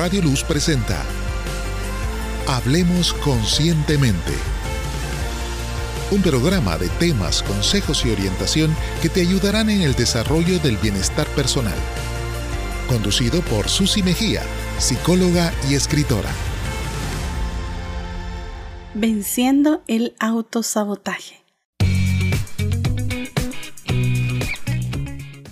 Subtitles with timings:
[0.00, 1.04] Radio Luz presenta
[2.48, 4.32] Hablemos Conscientemente.
[6.10, 11.26] Un programa de temas, consejos y orientación que te ayudarán en el desarrollo del bienestar
[11.36, 11.76] personal.
[12.88, 14.40] Conducido por Susi Mejía,
[14.78, 16.30] psicóloga y escritora.
[18.94, 21.44] Venciendo el autosabotaje.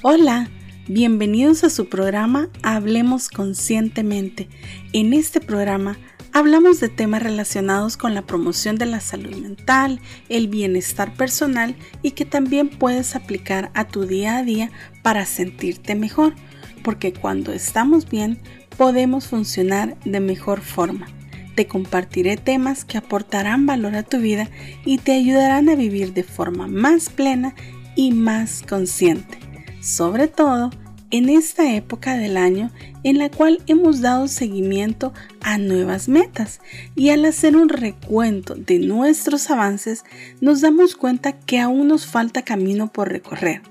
[0.00, 0.48] Hola,
[0.88, 4.48] bienvenidos a su programa Hablemos Conscientemente.
[4.94, 5.98] En este programa
[6.32, 10.00] hablamos de temas relacionados con la promoción de la salud mental,
[10.30, 14.70] el bienestar personal y que también puedes aplicar a tu día a día
[15.02, 16.34] para sentirte mejor,
[16.82, 18.40] porque cuando estamos bien
[18.78, 21.06] podemos funcionar de mejor forma.
[21.54, 24.48] Te compartiré temas que aportarán valor a tu vida
[24.86, 27.54] y te ayudarán a vivir de forma más plena
[27.94, 29.38] y más consciente.
[29.80, 30.70] Sobre todo
[31.10, 32.70] en esta época del año
[33.02, 36.60] en la cual hemos dado seguimiento a nuevas metas
[36.94, 40.04] y al hacer un recuento de nuestros avances
[40.40, 43.62] nos damos cuenta que aún nos falta camino por recorrer.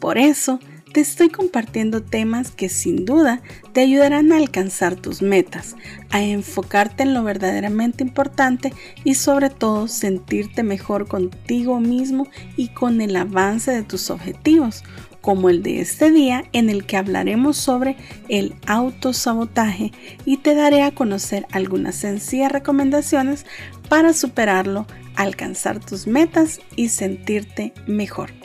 [0.00, 0.58] Por eso,
[0.94, 3.42] te estoy compartiendo temas que sin duda
[3.72, 5.74] te ayudarán a alcanzar tus metas,
[6.10, 13.00] a enfocarte en lo verdaderamente importante y sobre todo sentirte mejor contigo mismo y con
[13.00, 14.84] el avance de tus objetivos,
[15.20, 17.96] como el de este día en el que hablaremos sobre
[18.28, 19.90] el autosabotaje
[20.24, 23.46] y te daré a conocer algunas sencillas recomendaciones
[23.88, 24.86] para superarlo,
[25.16, 28.43] alcanzar tus metas y sentirte mejor.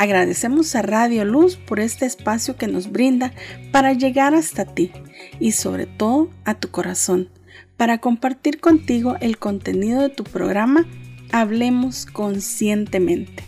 [0.00, 3.34] Agradecemos a Radio Luz por este espacio que nos brinda
[3.70, 4.92] para llegar hasta ti
[5.38, 7.28] y sobre todo a tu corazón,
[7.76, 10.86] para compartir contigo el contenido de tu programa
[11.32, 13.44] Hablemos conscientemente.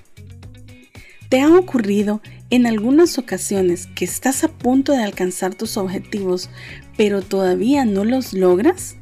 [1.30, 6.50] ¿Te ha ocurrido en algunas ocasiones que estás a punto de alcanzar tus objetivos,
[6.98, 8.97] pero todavía no los logras?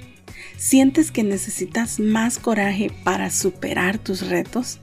[0.56, 4.78] ¿Sientes que necesitas más coraje para superar tus retos?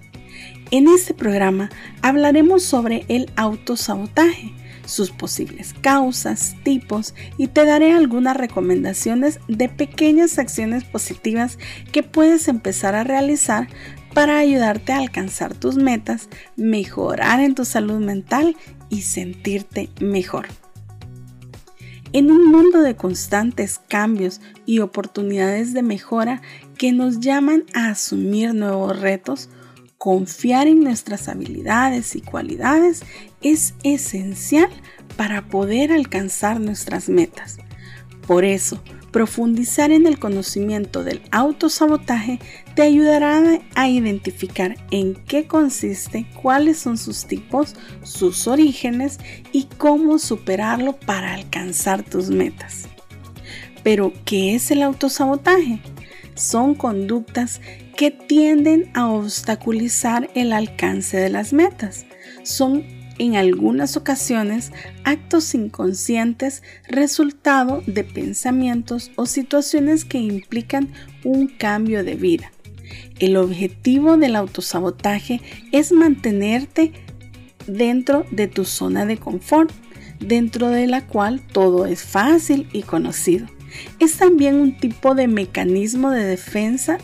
[0.70, 1.70] En este programa
[2.02, 4.52] hablaremos sobre el autosabotaje,
[4.86, 11.58] sus posibles causas, tipos y te daré algunas recomendaciones de pequeñas acciones positivas
[11.94, 13.70] que puedes empezar a realizar
[14.14, 16.28] para ayudarte a alcanzar tus metas,
[16.58, 18.58] mejorar en tu salud mental
[18.90, 20.48] y sentirte mejor.
[22.12, 26.42] En un mundo de constantes cambios y oportunidades de mejora
[26.78, 29.50] que nos llaman a asumir nuevos retos,
[29.98, 33.02] Confiar en nuestras habilidades y cualidades
[33.42, 34.70] es esencial
[35.16, 37.58] para poder alcanzar nuestras metas.
[38.28, 38.80] Por eso,
[39.12, 42.40] profundizar en el conocimiento del autosabotaje
[42.76, 43.42] te ayudará
[43.74, 49.18] a identificar en qué consiste, cuáles son sus tipos, sus orígenes
[49.52, 52.88] y cómo superarlo para alcanzar tus metas.
[53.82, 55.80] Pero, ¿qué es el autosabotaje?
[56.36, 57.62] Son conductas
[57.98, 62.06] que tienden a obstaculizar el alcance de las metas.
[62.44, 62.86] Son
[63.18, 64.72] en algunas ocasiones
[65.04, 70.94] actos inconscientes resultado de pensamientos o situaciones que implican
[71.24, 72.52] un cambio de vida.
[73.18, 75.42] El objetivo del autosabotaje
[75.72, 76.94] es mantenerte
[77.66, 79.72] dentro de tu zona de confort,
[80.20, 83.48] dentro de la cual todo es fácil y conocido.
[84.00, 87.00] Es también un tipo de mecanismo de defensa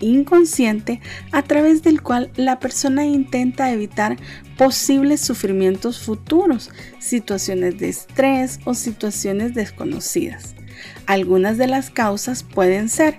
[0.00, 1.00] inconsciente
[1.32, 4.16] a través del cual la persona intenta evitar
[4.56, 10.54] posibles sufrimientos futuros, situaciones de estrés o situaciones desconocidas.
[11.06, 13.16] Algunas de las causas pueden ser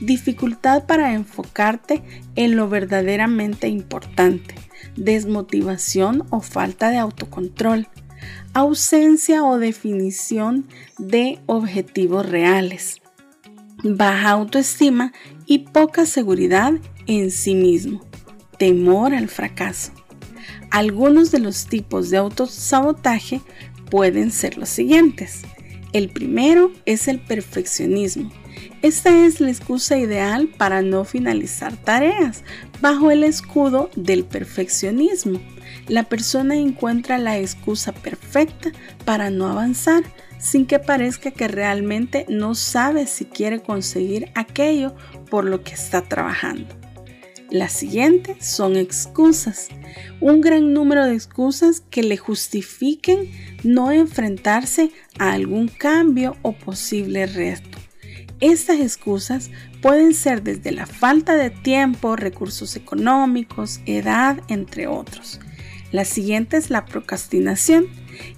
[0.00, 2.02] dificultad para enfocarte
[2.34, 4.54] en lo verdaderamente importante,
[4.96, 7.88] desmotivación o falta de autocontrol,
[8.52, 10.66] ausencia o definición
[10.98, 13.00] de objetivos reales,
[13.82, 15.12] baja autoestima
[15.46, 16.74] y poca seguridad
[17.06, 18.04] en sí mismo,
[18.58, 19.92] temor al fracaso.
[20.70, 23.40] Algunos de los tipos de autosabotaje
[23.90, 25.42] pueden ser los siguientes.
[25.92, 28.30] El primero es el perfeccionismo.
[28.82, 32.42] Esta es la excusa ideal para no finalizar tareas
[32.80, 35.40] bajo el escudo del perfeccionismo.
[35.88, 38.72] La persona encuentra la excusa perfecta
[39.04, 40.02] para no avanzar
[40.38, 44.94] sin que parezca que realmente no sabe si quiere conseguir aquello
[45.30, 46.74] por lo que está trabajando.
[47.50, 49.68] Las siguientes son excusas,
[50.20, 53.30] un gran número de excusas que le justifiquen
[53.62, 57.78] no enfrentarse a algún cambio o posible reto.
[58.40, 59.50] Estas excusas
[59.80, 65.40] pueden ser desde la falta de tiempo, recursos económicos, edad, entre otros.
[65.92, 67.86] La siguiente es la procrastinación,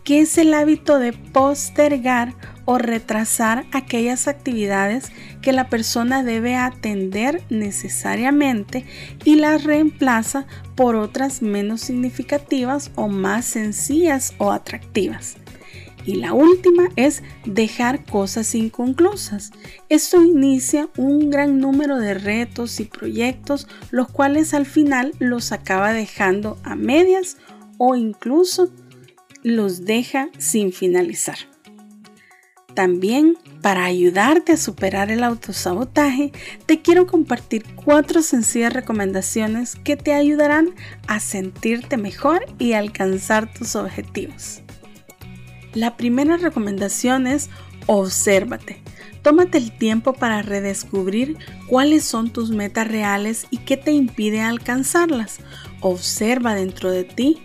[0.04, 2.34] que es el hábito de postergar
[2.64, 5.10] o retrasar aquellas actividades
[5.40, 8.84] que la persona debe atender necesariamente
[9.24, 15.36] y las reemplaza por otras menos significativas o más sencillas o atractivas.
[16.04, 19.50] Y la última es dejar cosas inconclusas.
[19.88, 25.92] Esto inicia un gran número de retos y proyectos, los cuales al final los acaba
[25.92, 27.36] dejando a medias
[27.78, 28.70] o incluso
[29.42, 31.38] los deja sin finalizar.
[32.74, 36.30] También, para ayudarte a superar el autosabotaje,
[36.66, 40.70] te quiero compartir cuatro sencillas recomendaciones que te ayudarán
[41.08, 44.62] a sentirte mejor y alcanzar tus objetivos.
[45.74, 47.50] La primera recomendación es
[47.86, 48.80] obsérvate.
[49.22, 51.36] Tómate el tiempo para redescubrir
[51.66, 55.40] cuáles son tus metas reales y qué te impide alcanzarlas.
[55.80, 57.42] Observa dentro de ti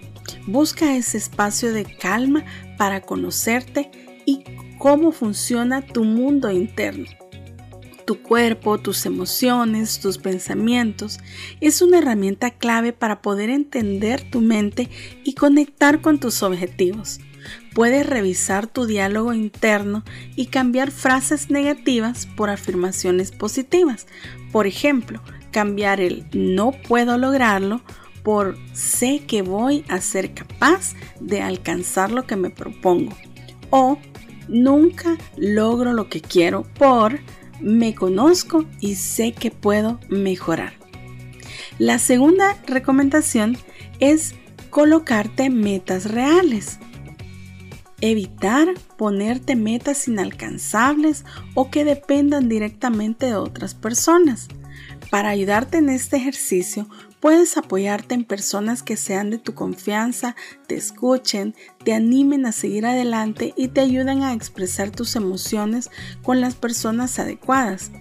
[0.48, 2.44] Busca ese espacio de calma
[2.78, 3.92] para conocerte
[4.26, 4.44] y
[4.78, 7.06] cómo funciona tu mundo interno.
[8.06, 11.20] Tu cuerpo, tus emociones, tus pensamientos
[11.62, 14.90] es una herramienta clave para poder entender tu mente
[15.24, 17.20] y conectar con tus objetivos.
[17.74, 20.04] Puedes revisar tu diálogo interno
[20.36, 24.06] y cambiar frases negativas por afirmaciones positivas.
[24.52, 25.22] Por ejemplo,
[25.52, 27.82] cambiar el no puedo lograrlo
[28.24, 33.16] por sé que voy a ser capaz de alcanzar lo que me propongo.
[33.70, 33.98] O
[34.48, 37.20] nunca logro lo que quiero por
[37.60, 40.74] me conozco y sé que puedo mejorar.
[41.80, 43.58] La segunda recomendación
[44.00, 44.36] es
[44.70, 46.80] colocarte metas reales.
[48.02, 48.68] Evitar
[48.98, 51.24] ponerte metas inalcanzables
[51.54, 54.50] o que dependan directamente de otras personas.
[55.10, 56.90] Para ayudarte en este ejercicio,
[57.24, 60.36] Puedes apoyarte en personas que sean de tu confianza,
[60.68, 61.56] te escuchen,
[61.86, 65.90] te animen a seguir adelante y te ayuden a expresar tus emociones
[66.22, 67.92] con las personas adecuadas.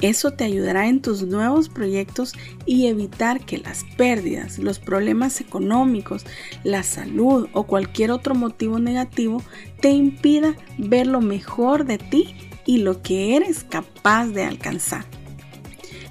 [0.00, 2.32] Eso te ayudará en tus nuevos proyectos
[2.64, 6.24] y evitar que las pérdidas, los problemas económicos,
[6.62, 9.42] la salud o cualquier otro motivo negativo
[9.82, 12.34] te impida ver lo mejor de ti
[12.64, 15.04] y lo que eres capaz de alcanzar.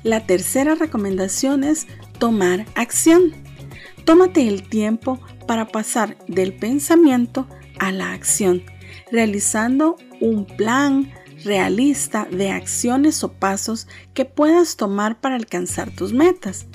[0.03, 1.87] La tercera recomendación es
[2.23, 3.33] tomar acción.
[4.05, 7.49] Tómate el tiempo para pasar del pensamiento
[7.79, 8.63] a la acción,
[9.11, 11.11] realizando un plan
[11.43, 16.65] realista de acciones o pasos que puedas tomar para alcanzar tus metas.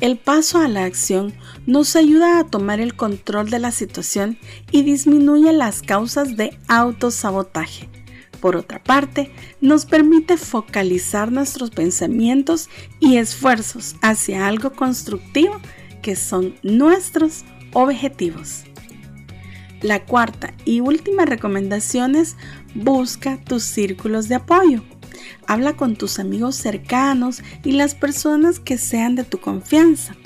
[0.00, 1.34] El paso a la acción
[1.66, 4.38] nos ayuda a tomar el control de la situación
[4.70, 7.90] y disminuye las causas de autosabotaje.
[8.40, 12.68] Por otra parte, nos permite focalizar nuestros pensamientos
[13.00, 15.60] y esfuerzos hacia algo constructivo
[16.02, 18.64] que son nuestros objetivos.
[19.82, 22.36] La cuarta y última recomendación es
[22.74, 24.82] busca tus círculos de apoyo.
[25.46, 30.16] Habla con tus amigos cercanos y las personas que sean de tu confianza.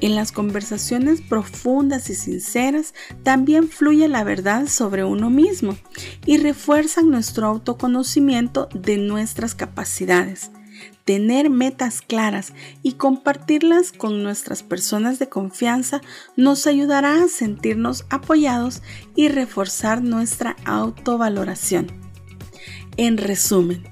[0.00, 5.76] En las conversaciones profundas y sinceras también fluye la verdad sobre uno mismo
[6.24, 10.50] y refuerzan nuestro autoconocimiento de nuestras capacidades.
[11.04, 12.52] Tener metas claras
[12.82, 16.00] y compartirlas con nuestras personas de confianza
[16.36, 18.82] nos ayudará a sentirnos apoyados
[19.14, 21.86] y reforzar nuestra autovaloración.
[22.96, 23.84] En resumen,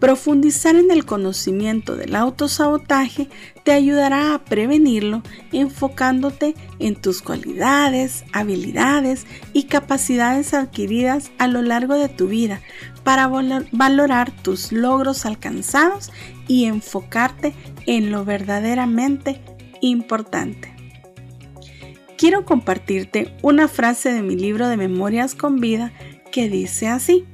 [0.00, 3.28] Profundizar en el conocimiento del autosabotaje
[3.64, 11.96] te ayudará a prevenirlo enfocándote en tus cualidades, habilidades y capacidades adquiridas a lo largo
[11.96, 12.62] de tu vida
[13.04, 13.28] para
[13.72, 16.10] valorar tus logros alcanzados
[16.48, 17.52] y enfocarte
[17.84, 19.42] en lo verdaderamente
[19.82, 20.74] importante.
[22.16, 25.92] Quiero compartirte una frase de mi libro de Memorias con Vida
[26.32, 27.26] que dice así,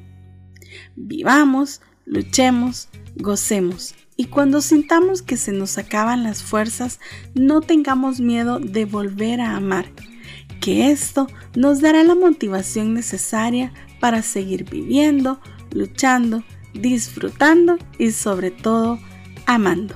[0.97, 3.95] vivamos, luchemos, gocemos.
[4.17, 7.01] Y cuando sintamos que se nos acaban las fuerzas,
[7.35, 9.87] no tengamos miedo de volver a amar,
[10.61, 15.39] que esto nos dará la motivación necesaria para seguir viviendo,
[15.71, 18.99] luchando, disfrutando y sobre todo
[19.45, 19.95] amando.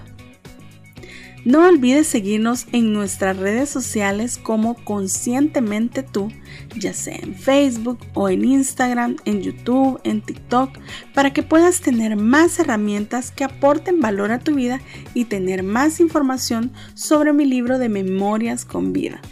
[1.44, 6.30] No olvides seguirnos en nuestras redes sociales como Conscientemente Tú,
[6.76, 10.76] ya sea en Facebook o en Instagram, en YouTube, en TikTok,
[11.14, 14.82] para que puedas tener más herramientas que aporten valor a tu vida
[15.14, 19.22] y tener más información sobre mi libro de Memorias con Vida.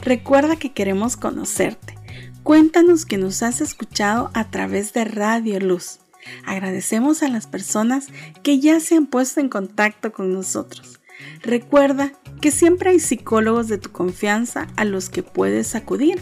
[0.00, 1.94] Recuerda que queremos conocerte.
[2.42, 6.00] Cuéntanos que nos has escuchado a través de Radio Luz.
[6.44, 8.08] Agradecemos a las personas
[8.42, 11.00] que ya se han puesto en contacto con nosotros.
[11.42, 16.20] Recuerda que siempre hay psicólogos de tu confianza a los que puedes acudir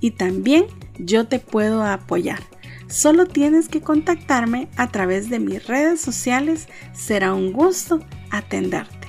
[0.00, 0.66] y también
[0.98, 2.40] yo te puedo apoyar.
[2.88, 6.68] Solo tienes que contactarme a través de mis redes sociales.
[6.92, 8.00] Será un gusto
[8.30, 9.08] atenderte.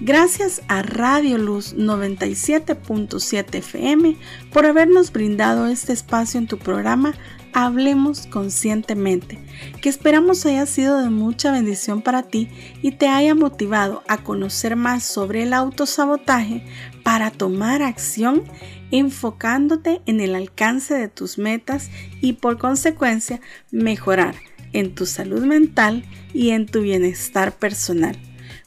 [0.00, 4.16] Gracias a Radio Luz 97.7 FM
[4.52, 7.14] por habernos brindado este espacio en tu programa
[7.56, 9.38] Hablemos Conscientemente,
[9.80, 12.48] que esperamos haya sido de mucha bendición para ti
[12.82, 16.66] y te haya motivado a conocer más sobre el autosabotaje
[17.04, 18.42] para tomar acción
[18.90, 24.34] enfocándote en el alcance de tus metas y por consecuencia mejorar
[24.72, 28.18] en tu salud mental y en tu bienestar personal.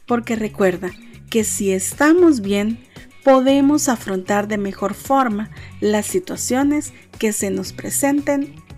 [0.06, 0.92] Porque recuerda,
[1.30, 2.80] que si estamos bien,
[3.26, 5.50] podemos afrontar de mejor forma
[5.82, 8.56] las situaciones que se nos presenten